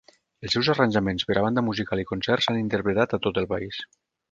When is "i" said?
2.05-2.07